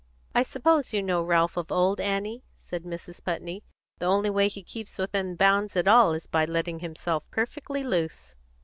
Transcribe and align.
"I 0.33 0.41
suppose 0.41 0.93
you 0.93 1.03
know 1.03 1.21
Ralph 1.21 1.57
of 1.57 1.71
old, 1.71 1.99
Annie?" 2.01 2.43
said 2.57 2.85
Mrs. 2.85 3.23
Putney. 3.23 3.63
"The 3.99 4.07
only 4.07 4.31
way 4.31 4.47
he 4.47 4.63
keeps 4.63 4.97
within 4.97 5.35
bounds 5.35 5.75
at 5.75 5.87
all 5.87 6.13
is 6.13 6.25
by 6.25 6.45
letting 6.45 6.79
himself 6.79 7.23
perfectly 7.29 7.83
loose." 7.83 8.33